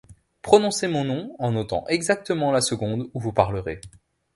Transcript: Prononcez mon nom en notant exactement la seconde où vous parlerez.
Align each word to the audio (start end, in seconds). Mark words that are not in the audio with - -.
Prononcez 0.41 0.87
mon 0.87 1.03
nom 1.03 1.35
en 1.37 1.51
notant 1.51 1.85
exactement 1.87 2.51
la 2.51 2.61
seconde 2.61 3.07
où 3.13 3.19
vous 3.19 3.33
parlerez. 3.33 3.81